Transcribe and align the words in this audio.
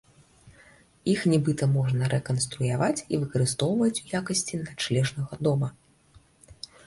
Іх 1.11 1.19
нібыта 1.33 1.67
можна 1.73 2.07
рэканструяваць 2.13 3.05
і 3.13 3.19
выкарыстоўваць 3.25 3.93
у 4.05 4.09
якасці 4.21 4.61
начлежнага 4.65 5.33
дома. 5.49 5.67